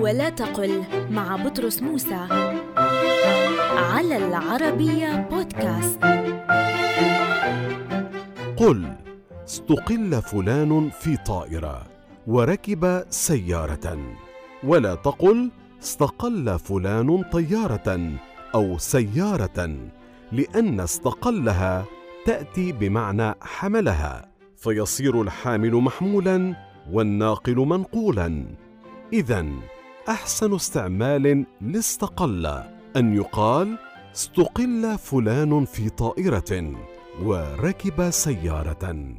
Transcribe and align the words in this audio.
ولا 0.00 0.28
تقل 0.28 0.84
مع 1.10 1.36
بطرس 1.36 1.82
موسى 1.82 2.26
على 3.76 4.16
العربية 4.16 5.28
بودكاست. 5.30 6.04
قل 8.56 8.92
استقل 9.44 10.22
فلان 10.22 10.90
في 10.90 11.16
طائرة 11.16 11.82
وركب 12.26 13.04
سيارة. 13.10 13.98
ولا 14.64 14.94
تقل 14.94 15.50
استقل 15.82 16.58
فلان 16.58 17.22
طيارة 17.32 18.10
أو 18.54 18.78
سيارة 18.78 19.76
لأن 20.32 20.80
استقلها 20.80 21.84
تأتي 22.26 22.72
بمعنى 22.72 23.34
حملها. 23.42 24.30
فيصير 24.56 25.22
الحامل 25.22 25.74
محمولا 25.74 26.54
والناقل 26.92 27.56
منقولا. 27.56 28.46
إذا 29.12 29.46
أحسن 30.10 30.54
استعمال 30.54 31.46
لاستقل 31.60 32.46
أن 32.96 33.14
يقال 33.14 33.78
استقل 34.14 34.98
فلان 34.98 35.64
في 35.64 35.88
طائرة 35.88 36.74
وركب 37.22 38.10
سيارة. 38.10 39.14